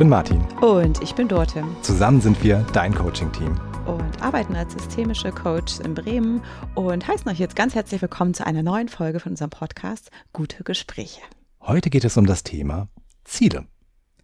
[0.00, 0.40] Bin Martin.
[0.62, 1.62] Und ich bin Dorte.
[1.82, 3.60] Zusammen sind wir dein Coaching-Team.
[3.84, 6.40] Und arbeiten als systemische Coaches in Bremen
[6.74, 10.64] und heißen euch jetzt ganz herzlich willkommen zu einer neuen Folge von unserem Podcast Gute
[10.64, 11.20] Gespräche.
[11.60, 12.88] Heute geht es um das Thema
[13.24, 13.66] Ziele.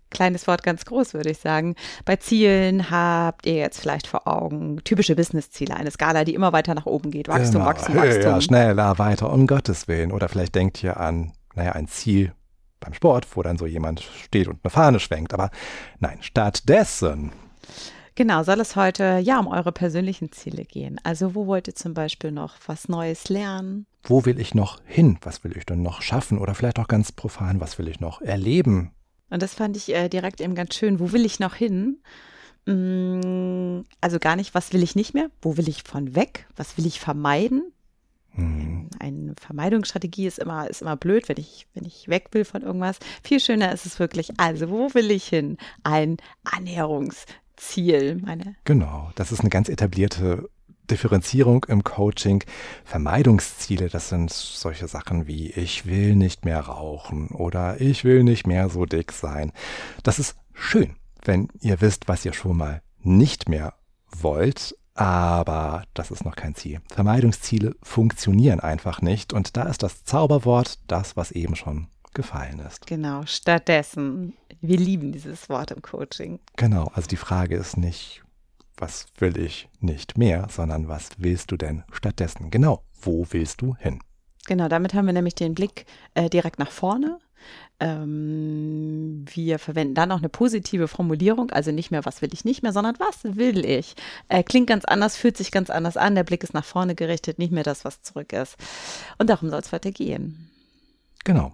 [0.08, 1.74] Kleines Wort, ganz groß, würde ich sagen.
[2.06, 6.74] Bei Zielen habt ihr jetzt vielleicht vor Augen typische Business-Ziele, eine Skala, die immer weiter
[6.74, 7.28] nach oben geht.
[7.28, 8.40] Wachstum, Immer Wachstum, höher, Wachstum.
[8.40, 10.10] schneller, weiter, um Gottes Willen.
[10.10, 12.32] Oder vielleicht denkt ihr an, naja, ein Ziel
[12.86, 15.34] beim Sport, wo dann so jemand steht und eine Fahne schwenkt.
[15.34, 15.50] Aber
[16.00, 17.32] nein, stattdessen
[18.14, 20.98] Genau, soll es heute ja um eure persönlichen Ziele gehen.
[21.04, 23.84] Also wo wollt ihr zum Beispiel noch was Neues lernen?
[24.08, 25.18] wo will ich noch hin?
[25.22, 26.38] Was will ich denn noch schaffen?
[26.38, 28.92] Oder vielleicht auch ganz profan, was will ich noch erleben?
[29.30, 31.00] Und das fand ich äh, direkt eben ganz schön.
[31.00, 31.98] Wo will ich noch hin?
[32.66, 35.28] Mm, Also gar nicht, was will ich nicht mehr?
[35.42, 36.46] Wo will ich von weg?
[36.56, 37.72] Was will ich vermeiden?
[38.36, 38.88] Hm.
[39.00, 42.98] Eine Vermeidungsstrategie ist immer, ist immer blöd, wenn ich, wenn ich weg will von irgendwas.
[43.22, 45.56] Viel schöner ist es wirklich, also wo will ich hin?
[45.82, 48.56] Ein Annäherungsziel, meine.
[48.64, 50.48] Genau, das ist eine ganz etablierte
[50.90, 52.44] Differenzierung im Coaching.
[52.84, 58.46] Vermeidungsziele, das sind solche Sachen wie ich will nicht mehr rauchen oder ich will nicht
[58.46, 59.52] mehr so dick sein.
[60.02, 63.74] Das ist schön, wenn ihr wisst, was ihr schon mal nicht mehr
[64.10, 66.80] wollt, aber das ist noch kein Ziel.
[66.88, 72.86] Vermeidungsziele funktionieren einfach nicht und da ist das Zauberwort das, was eben schon gefallen ist.
[72.86, 74.32] Genau, stattdessen.
[74.60, 76.40] Wir lieben dieses Wort im Coaching.
[76.56, 78.24] Genau, also die Frage ist nicht,
[78.78, 82.50] was will ich nicht mehr, sondern was willst du denn stattdessen?
[82.50, 84.00] Genau, wo willst du hin?
[84.46, 87.18] Genau, damit haben wir nämlich den Blick äh, direkt nach vorne.
[87.78, 92.62] Ähm, wir verwenden dann auch eine positive Formulierung, also nicht mehr, was will ich nicht
[92.62, 93.94] mehr, sondern was will ich.
[94.28, 97.38] Äh, klingt ganz anders, fühlt sich ganz anders an, der Blick ist nach vorne gerichtet,
[97.38, 98.56] nicht mehr das, was zurück ist.
[99.18, 100.50] Und darum soll es weiter gehen.
[101.24, 101.52] Genau.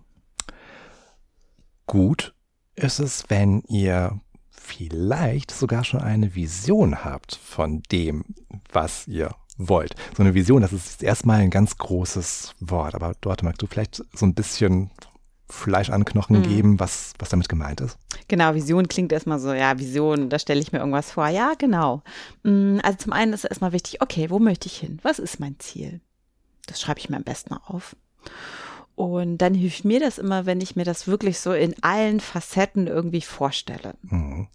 [1.86, 2.34] Gut
[2.76, 8.24] ist es, wenn ihr vielleicht sogar schon eine Vision habt von dem,
[8.72, 9.94] was ihr wollt.
[10.16, 12.94] So eine Vision, das ist erstmal ein ganz großes Wort.
[12.94, 14.90] Aber dort magst du vielleicht so ein bisschen
[15.48, 16.42] Fleisch an Knochen Mhm.
[16.44, 17.98] geben, was, was damit gemeint ist.
[18.28, 21.28] Genau, Vision klingt erstmal so, ja, Vision, da stelle ich mir irgendwas vor.
[21.28, 22.02] Ja, genau.
[22.42, 24.98] Mm, Also zum einen ist erstmal wichtig, okay, wo möchte ich hin?
[25.02, 26.00] Was ist mein Ziel?
[26.66, 27.96] Das schreibe ich mir am besten auf.
[28.94, 32.86] Und dann hilft mir das immer, wenn ich mir das wirklich so in allen Facetten
[32.86, 33.94] irgendwie vorstelle.
[34.02, 34.48] Mhm.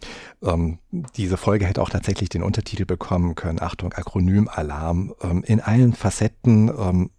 [0.44, 0.78] Ähm,
[1.16, 3.60] diese Folge hätte auch tatsächlich den Untertitel bekommen können.
[3.62, 5.14] Achtung, Akronymalarm.
[5.22, 7.10] Ähm, in allen Facetten ähm,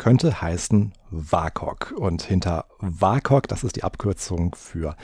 [0.00, 1.92] könnte heißen WAKOK.
[1.96, 4.96] Und hinter WAKOK, das ist die Abkürzung für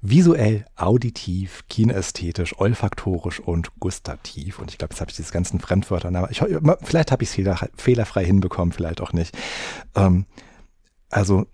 [0.00, 4.58] visuell, auditiv, kinästhetisch, olfaktorisch und gustativ.
[4.58, 6.30] Und ich glaube, jetzt habe ich diese ganzen Fremdwörter.
[6.30, 6.42] Ich,
[6.82, 9.36] vielleicht habe ich es fehler, fehlerfrei hinbekommen, vielleicht auch nicht.
[9.94, 10.24] Ähm,
[11.10, 11.44] also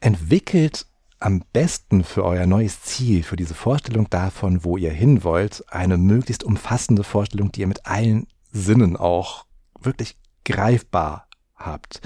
[0.00, 0.86] entwickelt
[1.20, 5.98] am besten für euer neues Ziel, für diese Vorstellung davon, wo ihr hin wollt, eine
[5.98, 9.44] möglichst umfassende Vorstellung, die ihr mit allen Sinnen auch
[9.78, 11.23] wirklich greifbar
[11.56, 12.00] habt.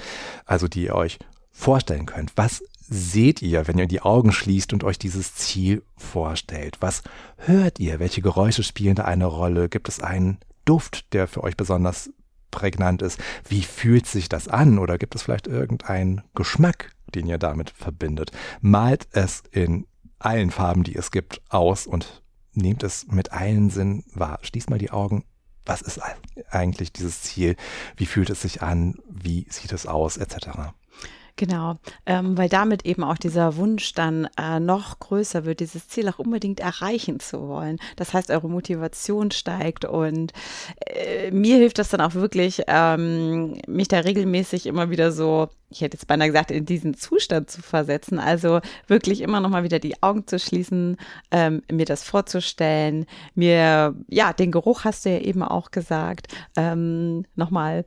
[0.45, 1.19] Also die ihr euch
[1.51, 2.31] vorstellen könnt.
[2.35, 6.77] Was seht ihr, wenn ihr die Augen schließt und euch dieses Ziel vorstellt?
[6.79, 7.03] Was
[7.37, 7.99] hört ihr?
[7.99, 9.69] Welche Geräusche spielen da eine Rolle?
[9.69, 12.11] Gibt es einen Duft, der für euch besonders
[12.49, 13.19] prägnant ist?
[13.47, 14.79] Wie fühlt sich das an?
[14.79, 18.31] Oder gibt es vielleicht irgendeinen Geschmack, den ihr damit verbindet?
[18.61, 19.85] Malt es in
[20.17, 22.23] allen Farben, die es gibt, aus und
[22.53, 24.39] nehmt es mit allen Sinnen wahr.
[24.41, 25.23] Schließt mal die Augen.
[25.65, 25.99] Was ist
[26.49, 27.55] eigentlich dieses Ziel?
[27.95, 28.95] Wie fühlt es sich an?
[29.09, 30.17] Wie sieht es aus?
[30.17, 30.49] Etc.
[31.39, 36.09] Genau, ähm, weil damit eben auch dieser Wunsch dann äh, noch größer wird, dieses Ziel
[36.09, 37.77] auch unbedingt erreichen zu wollen.
[37.95, 40.33] Das heißt, eure Motivation steigt und
[40.85, 45.79] äh, mir hilft das dann auch wirklich, ähm, mich da regelmäßig immer wieder so, ich
[45.79, 48.19] hätte jetzt beinahe gesagt, in diesen Zustand zu versetzen.
[48.19, 50.97] Also wirklich immer noch mal wieder die Augen zu schließen,
[51.31, 56.27] ähm, mir das vorzustellen, mir, ja, den Geruch hast du ja eben auch gesagt,
[56.57, 57.85] ähm, nochmal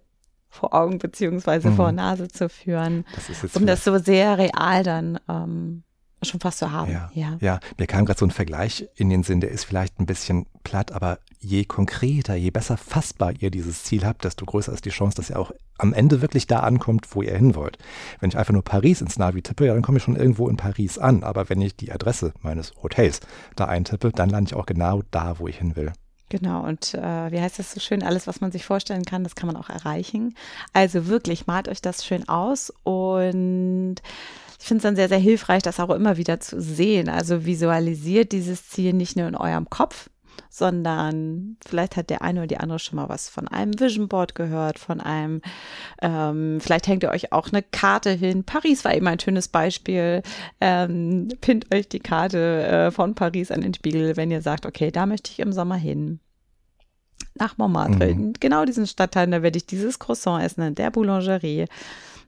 [0.53, 1.77] vor Augen beziehungsweise Mhm.
[1.77, 5.83] vor Nase zu führen, Das um das so sehr real dann ähm,
[6.23, 6.93] schon fast zu haben.
[6.93, 7.37] Ja, ja.
[7.41, 10.47] ja, mir kam gerade so ein Vergleich in den Sinn, der ist vielleicht ein bisschen
[10.63, 14.91] platt, aber je konkreter, je besser fassbar ihr dieses Ziel habt, desto größer ist die
[14.91, 17.79] Chance, dass ihr auch am Ende wirklich da ankommt, wo ihr hin wollt.
[18.21, 20.57] Wenn ich einfach nur Paris ins Navi tippe, ja, dann komme ich schon irgendwo in
[20.59, 23.19] Paris an, aber wenn ich die Adresse meines Hotels
[23.57, 25.93] da eintippe, dann lande ich auch genau da, wo ich hin will.
[26.33, 28.03] Genau, und äh, wie heißt das so schön?
[28.03, 30.35] Alles, was man sich vorstellen kann, das kann man auch erreichen.
[30.73, 33.97] Also wirklich, malt euch das schön aus und
[34.59, 37.11] ich finde es dann sehr, sehr hilfreich, das auch immer wieder zu sehen.
[37.11, 40.09] Also visualisiert dieses Ziel nicht nur in eurem Kopf,
[40.51, 44.35] sondern vielleicht hat der eine oder die andere schon mal was von einem Vision Board
[44.35, 45.41] gehört, von einem,
[46.01, 48.45] ähm, vielleicht hängt ihr euch auch eine Karte hin.
[48.45, 50.23] Paris war eben ein schönes Beispiel.
[50.61, 54.91] Ähm, pinnt euch die Karte äh, von Paris an den Spiegel, wenn ihr sagt, okay,
[54.91, 56.21] da möchte ich im Sommer hin
[57.35, 58.15] nach Montmartre.
[58.15, 58.35] Mhm.
[58.41, 61.67] Genau diesen Stadtteil, da werde ich dieses Croissant essen in der Boulangerie.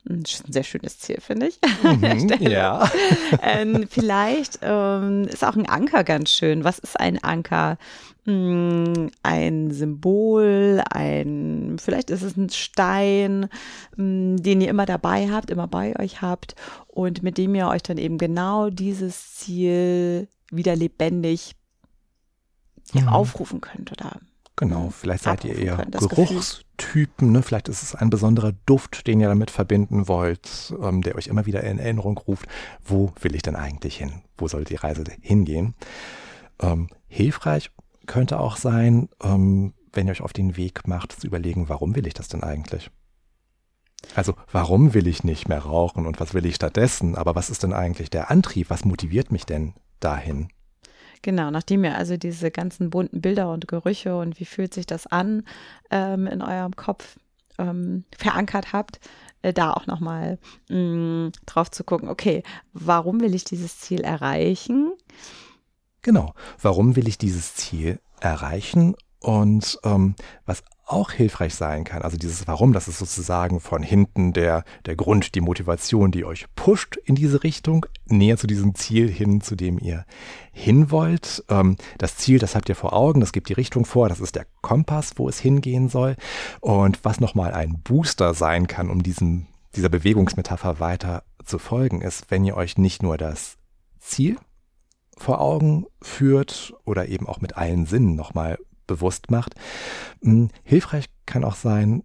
[0.08, 1.58] Ein sehr schönes Ziel, finde ich.
[1.82, 2.90] Mhm, ja.
[3.42, 6.64] ähm, vielleicht ähm, ist auch ein Anker ganz schön.
[6.64, 7.78] Was ist ein Anker?
[8.24, 13.48] Hm, ein Symbol, ein, vielleicht ist es ein Stein,
[13.96, 16.54] hm, den ihr immer dabei habt, immer bei euch habt
[16.86, 21.54] und mit dem ihr euch dann eben genau dieses Ziel wieder lebendig
[22.94, 23.08] mhm.
[23.08, 24.20] aufrufen könnt oder
[24.56, 27.42] Genau, vielleicht seid ihr eher Geruchstypen, ne?
[27.42, 31.44] vielleicht ist es ein besonderer Duft, den ihr damit verbinden wollt, ähm, der euch immer
[31.44, 32.46] wieder in Erinnerung ruft,
[32.84, 34.22] wo will ich denn eigentlich hin?
[34.36, 35.74] Wo soll die Reise hingehen?
[36.62, 37.72] Ähm, hilfreich
[38.06, 42.06] könnte auch sein, ähm, wenn ihr euch auf den Weg macht, zu überlegen, warum will
[42.06, 42.90] ich das denn eigentlich?
[44.14, 47.16] Also warum will ich nicht mehr rauchen und was will ich stattdessen?
[47.16, 48.70] Aber was ist denn eigentlich der Antrieb?
[48.70, 50.48] Was motiviert mich denn dahin?
[51.24, 55.06] Genau, nachdem ihr also diese ganzen bunten Bilder und Gerüche und wie fühlt sich das
[55.06, 55.46] an
[55.90, 57.18] ähm, in eurem Kopf
[57.56, 59.00] ähm, verankert habt,
[59.40, 60.38] äh, da auch nochmal
[60.68, 62.42] mm, drauf zu gucken, okay,
[62.74, 64.92] warum will ich dieses Ziel erreichen?
[66.02, 68.94] Genau, warum will ich dieses Ziel erreichen?
[69.24, 72.02] Und ähm, was auch hilfreich sein kann.
[72.02, 76.44] Also dieses Warum, das ist sozusagen von hinten der, der Grund, die Motivation, die euch
[76.56, 80.04] pusht in diese Richtung, näher zu diesem Ziel hin, zu dem ihr
[80.52, 81.42] hin wollt.
[81.48, 84.36] Ähm, das Ziel, das habt ihr vor Augen, das gibt die Richtung vor, das ist
[84.36, 86.16] der Kompass, wo es hingehen soll.
[86.60, 92.30] Und was nochmal ein Booster sein kann, um diesem, dieser Bewegungsmetapher weiter zu folgen, ist,
[92.30, 93.56] wenn ihr euch nicht nur das
[93.98, 94.36] Ziel
[95.16, 99.54] vor Augen führt oder eben auch mit allen Sinnen nochmal bewusst macht.
[100.22, 102.02] Hm, hilfreich kann auch sein,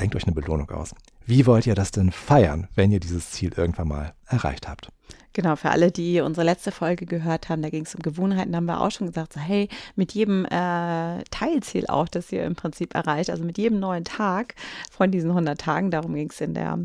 [0.00, 0.94] denkt euch eine Belohnung aus.
[1.24, 4.88] Wie wollt ihr das denn feiern, wenn ihr dieses Ziel irgendwann mal erreicht habt?
[5.34, 8.58] Genau, für alle, die unsere letzte Folge gehört haben, da ging es um Gewohnheiten, da
[8.58, 12.54] haben wir auch schon gesagt, so, hey, mit jedem äh, Teilziel auch, das ihr im
[12.54, 14.54] Prinzip erreicht, also mit jedem neuen Tag
[14.90, 16.78] von diesen 100 Tagen, darum ging es in der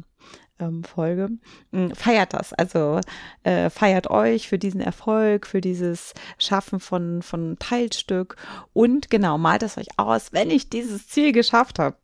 [0.59, 1.29] ähm, Folge.
[1.71, 2.99] Mm, feiert das, also
[3.43, 8.35] äh, feiert euch für diesen Erfolg, für dieses Schaffen von, von Teilstück
[8.73, 11.97] und genau, malt es euch aus, wenn ich dieses Ziel geschafft habe.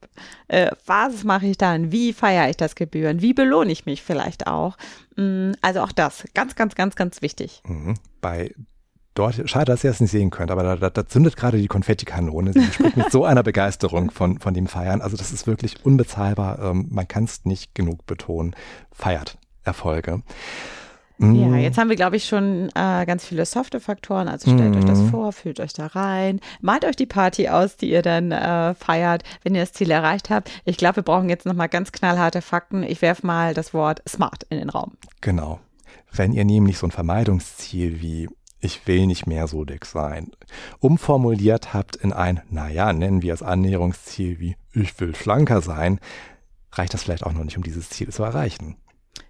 [0.47, 1.91] Äh, was mache ich dann?
[1.91, 3.21] Wie feiere ich das Gebühren?
[3.21, 4.77] Wie belohne ich mich vielleicht auch?
[5.15, 7.61] Mm, also auch das, ganz, ganz, ganz, ganz wichtig.
[7.65, 7.95] Mhm.
[8.21, 8.53] Bei
[9.13, 11.67] dort, schade, dass ihr es nicht sehen könnt, aber da, da, da zündet gerade die
[11.67, 12.53] Konfettikanone.
[12.53, 15.01] Sie spricht mit so einer Begeisterung von, von dem Feiern.
[15.01, 16.59] Also das ist wirklich unbezahlbar.
[16.59, 18.55] Ähm, man kann es nicht genug betonen.
[18.91, 20.21] Feiert Erfolge.
[21.19, 21.35] Mm.
[21.35, 24.27] Ja, jetzt haben wir, glaube ich, schon äh, ganz viele softe Faktoren.
[24.27, 24.77] Also stellt mm.
[24.79, 25.07] euch das mm.
[25.09, 29.23] vor, fühlt euch da rein, malt euch die Party aus, die ihr dann äh, feiert,
[29.43, 30.49] wenn ihr das Ziel erreicht habt.
[30.65, 32.83] Ich glaube, wir brauchen jetzt nochmal ganz knallharte Fakten.
[32.83, 34.93] Ich werfe mal das Wort smart in den Raum.
[35.21, 35.59] Genau.
[36.11, 38.29] Wenn ihr nämlich so ein Vermeidungsziel wie
[38.63, 40.31] ich will nicht mehr so dick sein,
[40.79, 45.99] umformuliert habt in ein, naja, nennen wir es Annäherungsziel wie ich will schlanker sein,
[46.71, 48.77] reicht das vielleicht auch noch nicht, um dieses Ziel zu erreichen.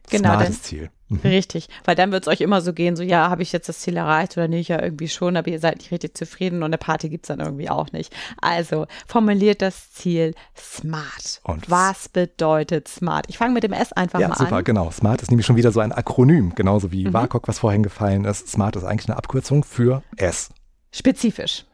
[0.09, 0.89] Genau, Smartes Ziel.
[1.13, 1.30] Mhm.
[1.30, 3.80] Richtig, weil dann wird es euch immer so gehen, so ja, habe ich jetzt das
[3.80, 4.69] Ziel erreicht oder nicht?
[4.69, 7.39] Ja, irgendwie schon, aber ihr seid nicht richtig zufrieden und eine Party gibt es dann
[7.39, 8.13] irgendwie auch nicht.
[8.41, 11.41] Also formuliert das Ziel smart.
[11.43, 13.25] Und was bedeutet smart?
[13.29, 14.51] Ich fange mit dem S einfach ja, mal super, an.
[14.51, 14.91] Ja, super, genau.
[14.91, 17.13] Smart ist nämlich schon wieder so ein Akronym, genauso wie mhm.
[17.13, 18.50] WAKOK, was vorhin gefallen ist.
[18.50, 20.50] Smart ist eigentlich eine Abkürzung für S.
[20.91, 21.65] Spezifisch.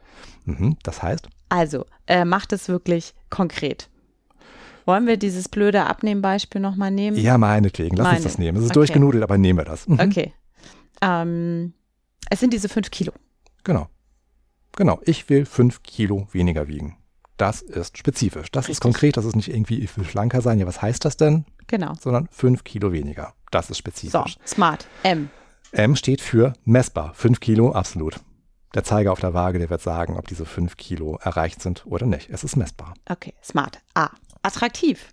[0.44, 1.28] Mhm, das heißt?
[1.48, 3.88] Also, äh, macht es wirklich konkret.
[4.86, 7.16] Wollen wir dieses blöde Abnehmbeispiel nochmal nehmen?
[7.16, 7.96] Ja, meinetwegen.
[7.96, 8.16] Lass Meine.
[8.16, 8.56] uns das nehmen.
[8.58, 8.80] Es ist okay.
[8.80, 9.86] durchgenudelt, aber nehmen wir das.
[9.86, 10.00] Mhm.
[10.00, 10.32] Okay.
[11.02, 11.74] Ähm,
[12.28, 13.12] es sind diese fünf Kilo.
[13.64, 13.88] Genau.
[14.76, 15.00] Genau.
[15.04, 16.96] Ich will fünf Kilo weniger wiegen.
[17.36, 18.50] Das ist spezifisch.
[18.50, 18.72] Das Richtig.
[18.74, 19.16] ist konkret.
[19.16, 20.58] Das ist nicht irgendwie, ich will schlanker sein.
[20.58, 21.44] Ja, was heißt das denn?
[21.66, 21.94] Genau.
[21.98, 23.34] Sondern fünf Kilo weniger.
[23.50, 24.12] Das ist spezifisch.
[24.12, 24.86] So, smart.
[25.02, 25.30] M.
[25.72, 27.14] M steht für messbar.
[27.14, 28.20] Fünf Kilo, absolut.
[28.74, 32.06] Der Zeiger auf der Waage, der wird sagen, ob diese fünf Kilo erreicht sind oder
[32.06, 32.30] nicht.
[32.30, 32.94] Es ist messbar.
[33.08, 33.80] Okay, smart.
[33.94, 34.10] A
[34.42, 35.10] attraktiv.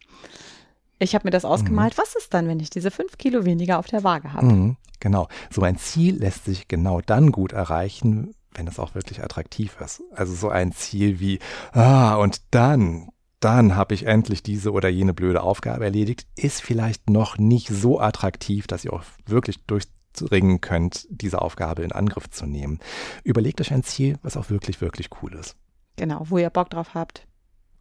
[1.00, 1.96] Ich habe mir das ausgemalt.
[1.96, 2.02] Mhm.
[2.02, 4.48] Was ist dann, wenn ich diese fünf Kilo weniger auf der Waage habe?
[4.48, 5.28] Mhm, genau.
[5.52, 10.02] So ein Ziel lässt sich genau dann gut erreichen, wenn es auch wirklich attraktiv ist.
[10.12, 11.40] Also so ein Ziel wie,
[11.74, 17.10] ah, und dann, dann habe ich endlich diese oder jene blöde Aufgabe erledigt, ist vielleicht
[17.10, 22.48] noch nicht so attraktiv, dass ihr auch wirklich durchringen könnt, diese Aufgabe in Angriff zu
[22.48, 22.80] nehmen.
[23.24, 25.56] Überlegt euch ein Ziel, was auch wirklich, wirklich cool ist.
[25.96, 27.28] Genau, wo ihr Bock drauf habt.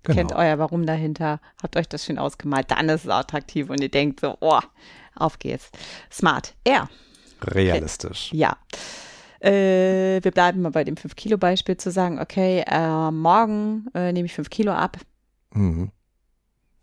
[0.06, 0.16] Genau.
[0.16, 3.88] Kennt euer Warum dahinter, habt euch das schön ausgemalt, dann ist es attraktiv und ihr
[3.88, 4.60] denkt so, oh,
[5.16, 5.70] auf geht's.
[6.12, 6.54] Smart.
[6.62, 6.88] R.
[7.42, 8.32] Realistisch.
[8.32, 8.56] Ja.
[9.40, 14.34] äh, wir bleiben mal bei dem 5-Kilo-Beispiel zu sagen, okay, äh, morgen äh, nehme ich
[14.34, 14.98] 5 Kilo ab.
[15.52, 15.90] Mhm.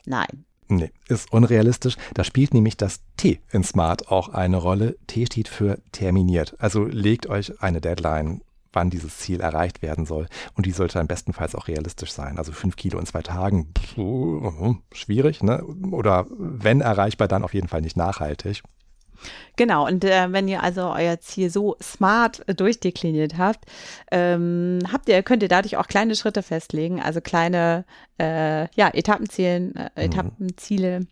[0.05, 0.45] Nein.
[0.67, 1.95] Nee, ist unrealistisch.
[2.13, 4.97] Da spielt nämlich das T in Smart auch eine Rolle.
[5.07, 6.55] T steht für terminiert.
[6.59, 8.41] Also legt euch eine Deadline
[8.73, 10.27] wann dieses Ziel erreicht werden soll.
[10.55, 12.37] Und die sollte dann bestenfalls auch realistisch sein.
[12.37, 15.63] Also fünf Kilo in zwei Tagen, pff, schwierig, ne?
[15.91, 18.63] Oder wenn erreichbar, dann auf jeden Fall nicht nachhaltig.
[19.55, 23.65] Genau, und äh, wenn ihr also euer Ziel so smart durchdekliniert habt,
[24.11, 27.85] ähm, habt ihr, könnt ihr dadurch auch kleine Schritte festlegen, also kleine
[28.19, 29.89] äh, ja, Etappenzielen, äh, mhm.
[29.95, 31.07] Etappenziele.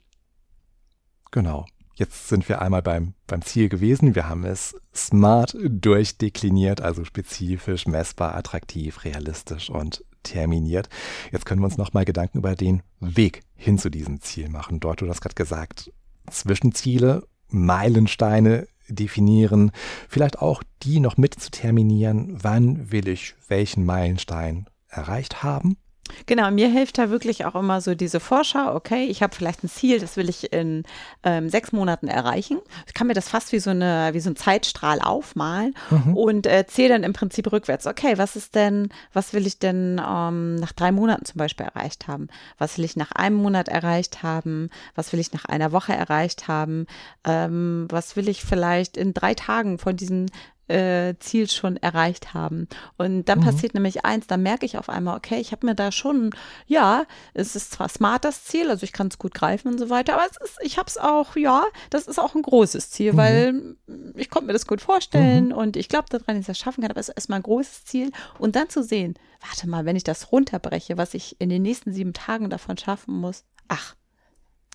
[1.31, 1.65] Genau.
[1.95, 4.15] Jetzt sind wir einmal beim, beim Ziel gewesen.
[4.15, 10.89] Wir haben es smart durchdekliniert, also spezifisch, messbar, attraktiv, realistisch und terminiert.
[11.31, 14.79] Jetzt können wir uns nochmal Gedanken über den Weg hin zu diesem Ziel machen.
[14.79, 15.91] Dort, du hast gerade gesagt,
[16.29, 19.71] Zwischenziele, Meilensteine definieren,
[20.07, 22.37] vielleicht auch die noch mit zu terminieren.
[22.41, 25.77] Wann will ich welchen Meilenstein erreicht haben?
[26.25, 29.69] Genau, mir hilft da wirklich auch immer so diese Vorschau, okay, ich habe vielleicht ein
[29.69, 30.83] Ziel, das will ich in
[31.23, 32.59] ähm, sechs Monaten erreichen.
[32.87, 36.15] Ich kann mir das fast wie so, eine, wie so ein Zeitstrahl aufmalen mhm.
[36.15, 40.01] und äh, zähle dann im Prinzip rückwärts, okay, was ist denn, was will ich denn
[40.05, 42.27] ähm, nach drei Monaten zum Beispiel erreicht haben?
[42.57, 44.69] Was will ich nach einem Monat erreicht haben?
[44.95, 46.87] Was will ich nach einer Woche erreicht haben?
[47.25, 50.29] Ähm, was will ich vielleicht in drei Tagen von diesen
[50.71, 52.67] äh, Ziel schon erreicht haben.
[52.97, 53.43] Und dann mhm.
[53.43, 56.31] passiert nämlich eins, da merke ich auf einmal, okay, ich habe mir da schon,
[56.65, 59.89] ja, es ist zwar smart das Ziel, also ich kann es gut greifen und so
[59.89, 63.13] weiter, aber es ist, ich habe es auch, ja, das ist auch ein großes Ziel,
[63.13, 63.17] mhm.
[63.17, 63.75] weil
[64.15, 65.53] ich konnte mir das gut vorstellen mhm.
[65.53, 67.85] und ich glaube daran, dass ich das schaffen kann, aber es ist erstmal ein großes
[67.85, 68.11] Ziel.
[68.39, 71.91] Und dann zu sehen, warte mal, wenn ich das runterbreche, was ich in den nächsten
[71.93, 73.95] sieben Tagen davon schaffen muss, ach,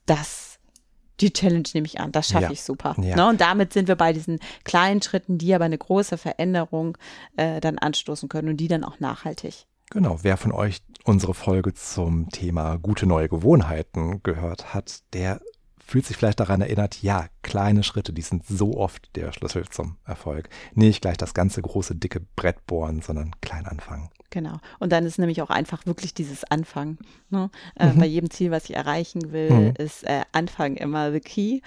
[0.07, 0.46] das
[1.21, 2.51] die Challenge nehme ich an, das schaffe ja.
[2.51, 2.95] ich super.
[3.01, 3.17] Ja.
[3.17, 3.29] Ne?
[3.29, 6.99] Und damit sind wir bei diesen kleinen Schritten, die aber eine große Veränderung
[7.37, 9.67] äh, dann anstoßen können und die dann auch nachhaltig.
[9.91, 15.41] Genau, wer von euch unsere Folge zum Thema gute neue Gewohnheiten gehört hat, der
[15.87, 19.99] fühlt sich vielleicht daran erinnert, ja, kleine Schritte, die sind so oft der Schlüssel zum
[20.05, 20.49] Erfolg.
[20.75, 24.11] Nicht gleich das ganze große, dicke Brett bohren, sondern klein anfangen.
[24.31, 24.59] Genau.
[24.81, 26.99] Und dann ist nämlich auch einfach wirklich dieses Anfangen.
[27.31, 27.49] Ne?
[27.79, 28.01] Äh, mhm.
[28.01, 29.75] Bei jedem Ziel, was ich erreichen will, mhm.
[29.79, 31.61] ist äh, Anfang immer the key.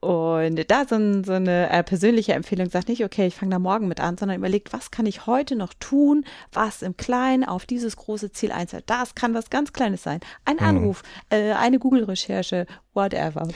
[0.00, 3.58] Und da so, ein, so eine äh, persönliche Empfehlung sagt nicht, okay, ich fange da
[3.58, 7.64] morgen mit an, sondern überlegt, was kann ich heute noch tun, was im Kleinen auf
[7.64, 8.84] dieses große Ziel einzahlt.
[8.86, 10.20] Das kann was ganz Kleines sein.
[10.44, 10.62] Ein mhm.
[10.62, 13.48] Anruf, äh, eine Google-Recherche, whatever.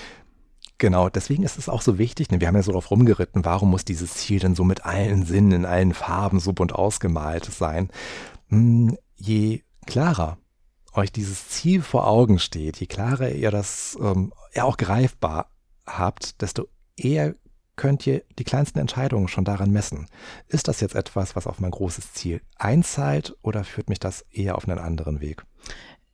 [0.78, 3.71] Genau, deswegen ist es auch so wichtig, ne, wir haben ja so drauf rumgeritten, warum
[3.71, 7.88] muss dieses Ziel denn so mit allen Sinnen, in allen Farben so bunt ausgemalt sein?
[8.49, 10.37] Hm, je klarer
[10.92, 15.50] euch dieses Ziel vor Augen steht, je klarer ihr das ähm, ja auch greifbar
[15.87, 17.35] habt, desto eher
[17.76, 20.06] könnt ihr die kleinsten Entscheidungen schon daran messen.
[20.49, 24.56] Ist das jetzt etwas, was auf mein großes Ziel einzahlt oder führt mich das eher
[24.56, 25.45] auf einen anderen Weg?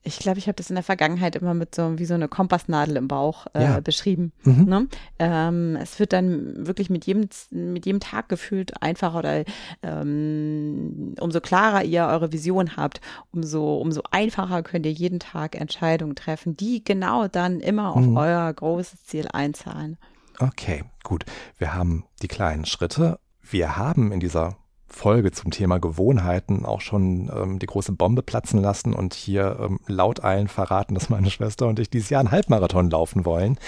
[0.04, 2.96] Ich glaube, ich habe das in der Vergangenheit immer mit so wie so eine Kompassnadel
[2.96, 3.80] im Bauch äh, ja.
[3.80, 4.32] beschrieben.
[4.42, 4.64] Mhm.
[4.64, 4.88] Ne?
[5.18, 9.44] Ähm, es wird dann wirklich mit jedem, mit jedem Tag gefühlt einfacher oder
[9.82, 13.00] ähm, umso klarer ihr eure Vision habt,
[13.32, 18.16] umso, umso einfacher könnt ihr jeden Tag Entscheidungen treffen, die genau dann immer auf mhm.
[18.16, 19.98] euer großes Ziel einzahlen.
[20.38, 21.24] Okay, gut.
[21.58, 23.20] Wir haben die kleinen Schritte.
[23.42, 24.56] Wir haben in dieser
[24.92, 29.80] Folge zum Thema Gewohnheiten auch schon ähm, die große Bombe platzen lassen und hier ähm,
[29.86, 33.58] laut allen verraten, dass meine Schwester und ich dieses Jahr einen Halbmarathon laufen wollen.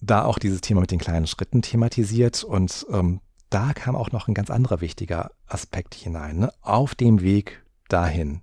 [0.00, 4.28] Da auch dieses Thema mit den kleinen Schritten thematisiert und ähm, da kam auch noch
[4.28, 6.38] ein ganz anderer wichtiger Aspekt hinein.
[6.38, 6.52] Ne?
[6.62, 8.42] Auf dem Weg dahin.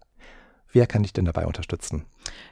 [0.71, 2.05] Wer kann dich denn dabei unterstützen?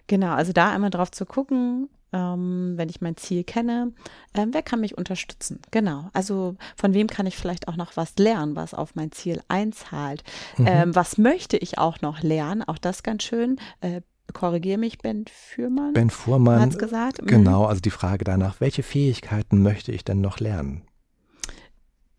[0.08, 3.94] Genau, also da einmal drauf zu gucken, ähm, wenn ich mein Ziel kenne,
[4.34, 5.62] ähm, wer kann mich unterstützen?
[5.72, 6.10] Genau.
[6.14, 10.24] Also von wem kann ich vielleicht auch noch was lernen, was auf mein Ziel einzahlt?
[10.58, 10.68] Mhm.
[10.68, 12.64] Ähm, was möchte ich auch noch lernen?
[12.64, 13.58] Auch das ganz schön.
[13.82, 14.02] Äh,
[14.34, 15.94] Korrigiere mich, Ben Fuhrmann.
[15.94, 16.60] Ben Fuhrmann.
[16.60, 17.20] Hat gesagt.
[17.26, 20.87] Genau, also die Frage danach, welche Fähigkeiten möchte ich denn noch lernen?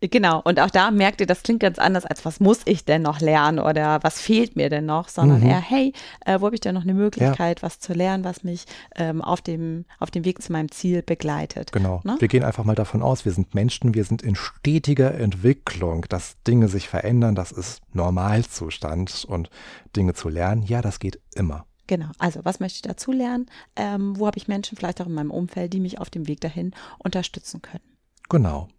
[0.01, 3.01] Genau, und auch da merkt ihr, das klingt ganz anders, als was muss ich denn
[3.01, 5.49] noch lernen oder was fehlt mir denn noch, sondern mhm.
[5.49, 5.91] eher, hey,
[6.25, 7.63] äh, wo habe ich denn noch eine Möglichkeit, ja.
[7.63, 8.65] was zu lernen, was mich
[8.95, 11.73] ähm, auf, dem, auf dem Weg zu meinem Ziel begleitet.
[11.73, 11.99] Genau.
[12.05, 12.15] Ne?
[12.19, 16.41] Wir gehen einfach mal davon aus, wir sind Menschen, wir sind in stetiger Entwicklung, dass
[16.43, 19.49] Dinge sich verändern, das ist Normalzustand und
[19.97, 21.65] Dinge zu lernen, ja, das geht immer.
[21.87, 23.47] Genau, also was möchte ich dazu lernen?
[23.75, 26.39] Ähm, wo habe ich Menschen vielleicht auch in meinem Umfeld, die mich auf dem Weg
[26.39, 27.83] dahin unterstützen können?
[28.29, 28.69] Genau.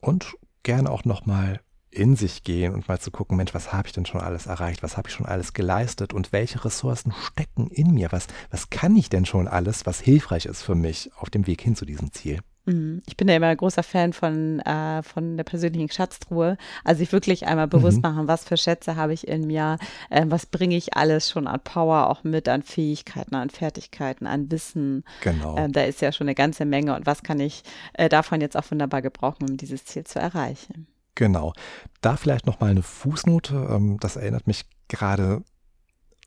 [0.00, 0.34] Und
[0.68, 1.60] gerne auch nochmal
[1.90, 4.82] in sich gehen und mal zu gucken, Mensch, was habe ich denn schon alles erreicht?
[4.82, 6.12] Was habe ich schon alles geleistet?
[6.12, 8.12] Und welche Ressourcen stecken in mir?
[8.12, 11.62] Was, was kann ich denn schon alles, was hilfreich ist für mich auf dem Weg
[11.62, 12.40] hin zu diesem Ziel?
[12.68, 13.02] Mhm.
[13.06, 16.58] Ich bin ja immer ein großer Fan von, äh, von der persönlichen Schatztruhe.
[16.84, 18.02] Also sich wirklich einmal bewusst mhm.
[18.02, 19.78] machen, was für Schätze habe ich in mir,
[20.10, 24.50] äh, was bringe ich alles schon an Power auch mit, an Fähigkeiten, an Fertigkeiten, an
[24.50, 25.04] Wissen.
[25.22, 25.56] Genau.
[25.56, 27.62] Ähm, da ist ja schon eine ganze Menge und was kann ich
[27.94, 30.86] äh, davon jetzt auch wunderbar gebrauchen, um dieses Ziel zu erreichen.
[31.14, 31.54] Genau.
[32.02, 33.68] Da vielleicht noch mal eine Fußnote.
[33.70, 35.42] Ähm, das erinnert mich gerade,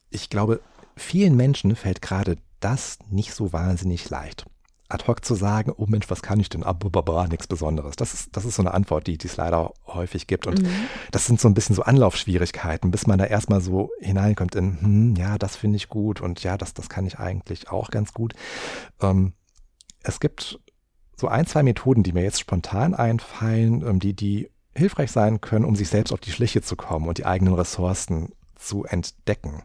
[0.10, 0.60] ich glaube,
[0.98, 4.46] vielen Menschen fällt gerade das nicht so wahnsinnig leicht
[4.92, 6.64] ad hoc zu sagen, oh Mensch, was kann ich denn?
[6.64, 7.96] Aber nichts Besonderes.
[7.96, 10.48] Das ist, das ist so eine Antwort, die, die es leider häufig gibt.
[10.48, 10.70] Und mhm.
[11.12, 15.16] das sind so ein bisschen so Anlaufschwierigkeiten, bis man da erstmal so hineinkommt in, hm,
[15.16, 18.34] ja, das finde ich gut und ja, das, das kann ich eigentlich auch ganz gut.
[19.02, 19.34] Ähm,
[20.04, 20.60] es gibt
[21.16, 25.66] so ein, zwei Methoden, die mir jetzt spontan einfallen, ähm, die, die hilfreich sein können,
[25.66, 29.64] um sich selbst auf die Schliche zu kommen und die eigenen Ressourcen zu entdecken.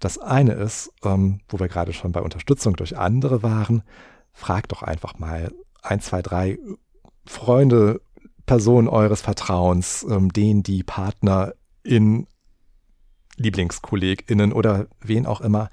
[0.00, 3.82] Das eine ist, ähm, wo wir gerade schon bei Unterstützung durch andere waren,
[4.34, 6.58] fragt doch einfach mal ein, zwei, drei
[7.24, 8.02] Freunde,
[8.44, 12.26] Personen eures Vertrauens, ähm, denen die Partner in
[13.36, 15.70] LieblingskollegInnen oder wen auch immer.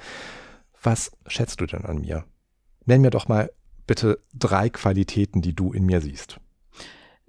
[0.81, 2.23] Was schätzt du denn an mir?
[2.85, 3.51] Nenn mir doch mal
[3.85, 6.39] bitte drei Qualitäten, die du in mir siehst.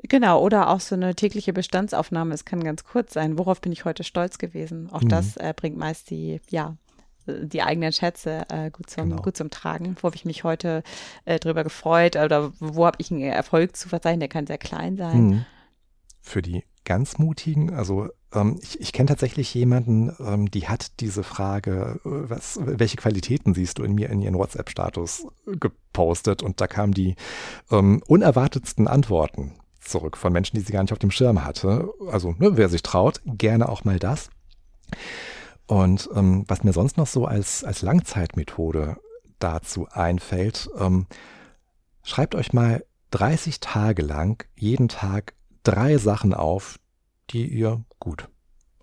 [0.04, 2.34] Genau, oder auch so eine tägliche Bestandsaufnahme.
[2.34, 3.38] Es kann ganz kurz sein.
[3.38, 4.90] Worauf bin ich heute stolz gewesen?
[4.90, 5.08] Auch mhm.
[5.08, 6.76] das äh, bringt meist die, ja,
[7.26, 9.22] die eigenen Schätze äh, gut, zum, genau.
[9.22, 9.96] gut zum Tragen.
[10.00, 10.82] Wo habe ich mich heute
[11.24, 14.20] äh, drüber gefreut oder wo habe ich einen Erfolg zu verzeichnen?
[14.20, 15.26] Der kann sehr klein sein.
[15.26, 15.44] Mhm.
[16.20, 21.22] Für die ganz Mutigen, also ähm, ich, ich kenne tatsächlich jemanden, ähm, die hat diese
[21.22, 26.66] Frage, äh, was, welche Qualitäten siehst du in mir in ihren WhatsApp-Status gepostet und da
[26.66, 27.16] kamen die
[27.70, 31.88] ähm, unerwartetsten Antworten zurück von Menschen, die sie gar nicht auf dem Schirm hatte.
[32.10, 34.30] Also ne, wer sich traut, gerne auch mal das.
[35.66, 38.96] Und ähm, was mir sonst noch so als, als Langzeitmethode
[39.38, 41.06] dazu einfällt, ähm,
[42.02, 46.80] schreibt euch mal 30 Tage lang jeden Tag drei Sachen auf,
[47.30, 48.28] die ihr gut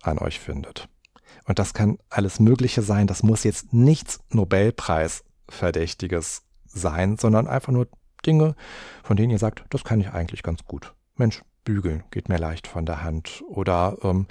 [0.02, 0.88] an euch findet.
[1.44, 3.06] Und das kann alles Mögliche sein.
[3.06, 7.86] Das muss jetzt nichts Nobelpreis-Verdächtiges sein, sondern einfach nur
[8.24, 8.56] Dinge,
[9.02, 10.94] von denen ihr sagt, das kann ich eigentlich ganz gut.
[11.16, 13.42] Mensch, bügeln geht mir leicht von der Hand.
[13.48, 14.26] Oder ähm,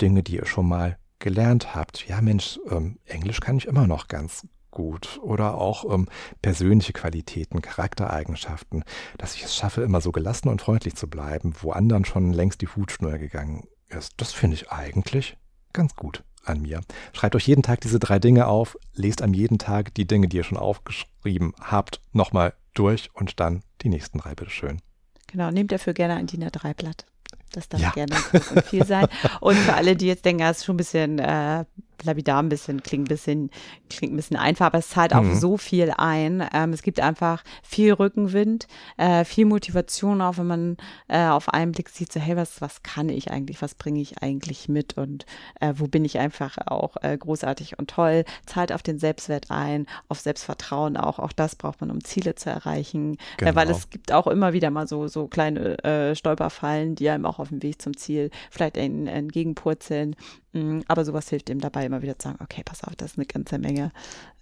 [0.00, 4.08] Dinge, die ihr schon mal gelernt habt, ja Mensch, ähm, Englisch kann ich immer noch
[4.08, 6.08] ganz gut oder auch ähm,
[6.42, 8.84] persönliche Qualitäten, Charaktereigenschaften,
[9.18, 12.60] dass ich es schaffe, immer so gelassen und freundlich zu bleiben, wo anderen schon längst
[12.60, 14.14] die Hutschnur gegangen ist.
[14.16, 15.36] Das finde ich eigentlich
[15.72, 16.80] ganz gut an mir.
[17.12, 20.38] Schreibt euch jeden Tag diese drei Dinge auf, lest am jeden Tag die Dinge, die
[20.38, 24.80] ihr schon aufgeschrieben habt, nochmal durch und dann die nächsten drei, bitteschön.
[25.28, 27.06] Genau, nehmt dafür gerne ein DIN A3-Blatt.
[27.52, 27.90] Das darf ja.
[27.90, 29.06] gerne groß und viel sein.
[29.40, 31.64] Und für alle, die jetzt denken, das ist schon ein bisschen äh,
[32.02, 33.50] lapidar ein bisschen, klingt ein bisschen,
[33.90, 35.34] klingt ein bisschen einfach, aber es zahlt auch mhm.
[35.34, 36.46] so viel ein.
[36.52, 40.76] Ähm, es gibt einfach viel Rückenwind, äh, viel Motivation auch, wenn man
[41.08, 44.22] äh, auf einen Blick sieht, so, hey, was, was kann ich eigentlich, was bringe ich
[44.22, 45.26] eigentlich mit und
[45.60, 49.86] äh, wo bin ich einfach auch äh, großartig und toll, zahlt auf den Selbstwert ein,
[50.08, 53.54] auf Selbstvertrauen auch, auch das braucht man, um Ziele zu erreichen, genau.
[53.54, 57.38] weil es gibt auch immer wieder mal so, so kleine äh, Stolperfallen, die einem auch
[57.38, 60.16] auf dem Weg zum Ziel vielleicht entgegenpurzeln.
[60.52, 63.18] Mm, aber sowas hilft ihm dabei, immer wieder zu sagen, okay, pass auf, das ist
[63.18, 63.92] eine ganze Menge,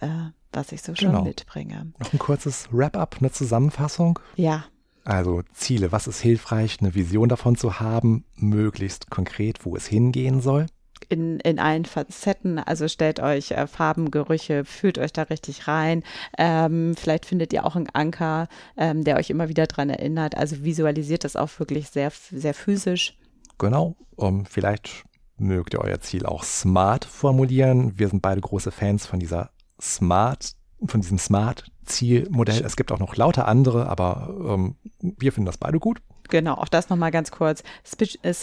[0.00, 0.08] äh,
[0.52, 1.24] was ich so schon genau.
[1.24, 1.92] mitbringe.
[1.98, 4.18] Noch ein kurzes Wrap-up, eine Zusammenfassung?
[4.36, 4.64] Ja.
[5.04, 10.40] Also Ziele, was ist hilfreich, eine Vision davon zu haben, möglichst konkret, wo es hingehen
[10.40, 10.66] soll?
[11.10, 12.58] in, in allen Facetten.
[12.58, 16.02] Also stellt euch äh, Farben, Gerüche, fühlt euch da richtig rein.
[16.38, 20.36] Ähm, vielleicht findet ihr auch einen Anker, ähm, der euch immer wieder daran erinnert.
[20.36, 23.18] Also visualisiert das auch wirklich sehr, sehr physisch.
[23.58, 23.96] Genau.
[24.16, 25.04] Um, vielleicht
[25.40, 27.98] mögt ihr euer Ziel auch smart formulieren.
[27.98, 29.50] Wir sind beide große Fans von dieser
[29.80, 30.52] Smart,
[30.86, 32.62] von diesem Smart-Zielmodell.
[32.64, 36.00] Es gibt auch noch lauter andere, aber ähm, wir finden das beide gut.
[36.30, 37.62] Genau, auch das nochmal ganz kurz.
[37.84, 38.34] Spe äh,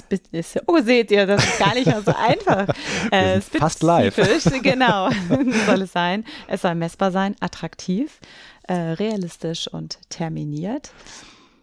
[0.68, 2.68] oh, seht ihr, das ist gar nicht mehr so einfach.
[3.12, 4.16] Äh, fast live.
[4.62, 5.10] genau,
[5.66, 6.26] soll es sein.
[6.48, 8.20] Es soll messbar sein, attraktiv,
[8.68, 10.92] äh, realistisch und terminiert.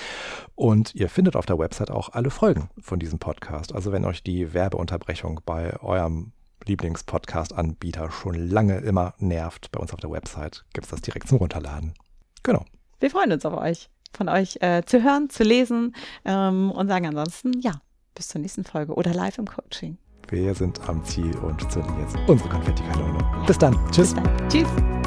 [0.55, 3.75] Und ihr findet auf der Website auch alle Folgen von diesem Podcast.
[3.75, 6.33] Also wenn euch die Werbeunterbrechung bei eurem
[6.67, 11.39] Lieblingspodcast-Anbieter schon lange immer nervt, bei uns auf der Website gibt es das direkt zum
[11.39, 11.95] Runterladen.
[12.43, 12.65] Genau.
[13.01, 17.07] Wir freuen uns auf euch, von euch äh, zu hören, zu lesen ähm, und sagen
[17.07, 17.81] ansonsten, ja,
[18.15, 19.99] bis zur nächsten Folge oder live im Coaching.
[20.29, 23.19] Wir sind am Ziel und zünden jetzt unsere Konfettikanone.
[23.47, 23.75] Bis dann.
[23.91, 24.15] Tschüss.
[24.15, 24.49] Bis dann.
[24.49, 25.04] Tschüss.